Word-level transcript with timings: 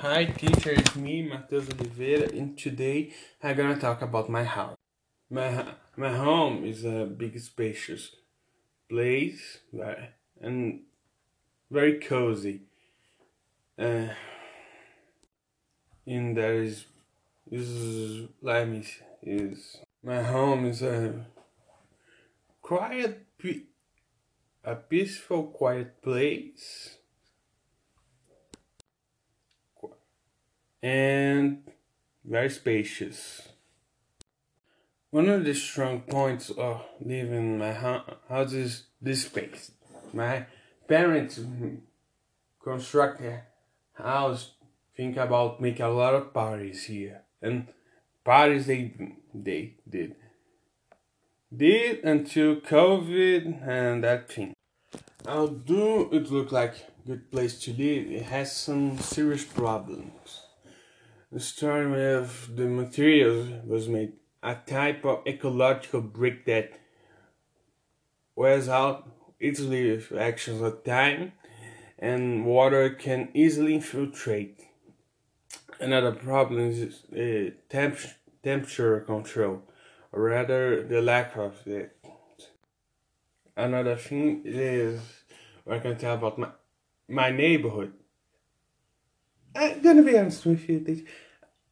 Hi 0.00 0.26
teacher, 0.26 0.72
it's 0.72 0.94
me, 0.94 1.26
Matheus 1.26 1.72
Oliveira, 1.72 2.28
and 2.28 2.58
today 2.58 3.14
I'm 3.42 3.56
gonna 3.56 3.78
talk 3.80 4.02
about 4.02 4.28
my 4.28 4.44
house. 4.44 4.76
My, 5.30 5.68
my 5.96 6.14
home 6.14 6.66
is 6.66 6.84
a 6.84 7.06
big 7.06 7.40
spacious 7.40 8.14
place 8.90 9.60
and 10.38 10.80
very 11.70 11.98
cozy. 11.98 12.60
Uh, 13.78 14.08
and 16.06 16.36
there 16.36 16.62
is, 16.62 16.84
is 17.50 18.28
let 18.42 18.68
me 18.68 18.82
see, 18.82 19.02
is 19.22 19.78
my 20.02 20.22
home 20.22 20.66
is 20.66 20.82
a 20.82 21.24
quiet, 22.60 23.24
a 24.62 24.74
peaceful, 24.74 25.44
quiet 25.44 26.02
place 26.02 26.95
and 30.86 31.62
very 32.24 32.48
spacious. 32.48 33.42
One 35.10 35.28
of 35.28 35.44
the 35.44 35.52
strong 35.52 36.02
points 36.02 36.50
of 36.50 36.80
living 37.00 37.34
in 37.34 37.58
my 37.58 37.72
house 37.72 38.52
is 38.52 38.84
this 39.02 39.24
space. 39.24 39.72
My 40.12 40.46
parents 40.86 41.40
construct 42.62 43.20
a 43.20 43.42
house, 43.94 44.52
think 44.96 45.16
about 45.16 45.60
make 45.60 45.80
a 45.80 45.88
lot 45.88 46.14
of 46.14 46.32
parties 46.32 46.84
here, 46.84 47.22
and 47.42 47.66
parties 48.24 48.66
they 48.66 48.94
they 49.34 49.74
did 49.88 50.14
did 51.64 52.04
until 52.04 52.56
COVID 52.56 53.66
and 53.66 54.04
that 54.04 54.30
thing. 54.30 54.54
Although 55.26 56.10
it 56.12 56.30
look 56.30 56.52
like 56.52 56.74
good 57.04 57.28
place 57.32 57.58
to 57.62 57.70
live, 57.72 58.08
it 58.08 58.26
has 58.26 58.54
some 58.54 58.98
serious 58.98 59.44
problems. 59.44 60.45
Starting 61.38 61.90
with 61.90 62.56
the 62.56 62.64
materials 62.64 63.48
was 63.66 63.88
made 63.88 64.12
a 64.42 64.54
type 64.54 65.04
of 65.04 65.26
ecological 65.26 66.00
brick 66.00 66.46
that 66.46 66.72
wears 68.34 68.68
out 68.68 69.08
easily 69.40 69.90
with 69.90 70.12
actions 70.12 70.62
of 70.62 70.82
time 70.84 71.32
and 71.98 72.46
water 72.46 72.88
can 72.90 73.28
easily 73.34 73.74
infiltrate. 73.74 74.62
Another 75.78 76.12
problem 76.12 76.70
is 76.70 77.04
uh, 77.12 77.50
temp 77.68 77.98
temperature 78.42 79.00
control, 79.00 79.62
or 80.12 80.22
rather 80.22 80.86
the 80.86 81.02
lack 81.02 81.36
of 81.36 81.66
it. 81.66 81.96
Another 83.56 83.96
thing 83.96 84.42
is 84.44 85.00
I 85.68 85.80
can 85.80 85.98
tell 85.98 86.14
about 86.14 86.38
my 86.38 86.48
my 87.08 87.30
neighborhood. 87.30 87.92
I'm 89.54 89.82
gonna 89.82 90.02
be 90.02 90.16
honest 90.16 90.46
with 90.46 90.68
you. 90.68 91.04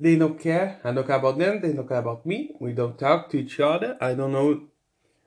They, 0.00 0.16
don't 0.16 0.40
care. 0.40 0.80
I 0.82 0.92
don't 0.92 1.06
care 1.06 1.16
about 1.16 1.38
them. 1.38 1.60
They 1.60 1.72
don't 1.72 1.86
care 1.86 1.98
about 1.98 2.24
me. 2.24 2.54
We 2.58 2.72
don't 2.72 2.98
talk 2.98 3.28
to 3.30 3.38
each 3.38 3.60
other. 3.60 3.98
I 4.00 4.14
don't 4.14 4.32
know 4.32 4.62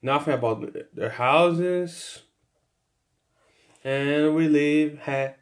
nothing 0.00 0.34
about 0.34 0.74
their 0.94 1.10
houses. 1.10 2.22
And 3.84 4.34
we 4.34 4.48
live 4.48 4.98
ha 5.00 5.34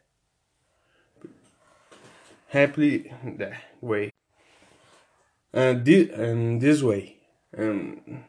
happily 2.48 3.12
that 3.38 3.54
way. 3.80 4.12
And 5.52 5.84
this, 5.84 6.10
and 6.10 6.60
this 6.60 6.82
way. 6.82 7.16
Um, 7.56 8.24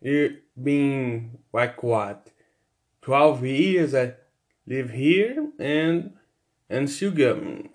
it 0.00 0.42
being 0.62 1.38
like 1.52 1.82
what? 1.82 2.28
12 3.02 3.44
years 3.44 3.94
I 3.94 4.14
live 4.66 4.90
here 4.90 5.48
and 5.58 6.12
and 6.70 6.88
still 6.88 7.10
go 7.10 7.68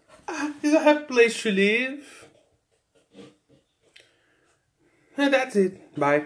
is 0.63 0.73
a 0.73 0.79
happy 0.79 1.05
place 1.05 1.41
to 1.43 1.51
live. 1.51 2.18
And 5.19 5.33
that's 5.33 5.55
it. 5.57 5.95
Bye. 5.95 6.25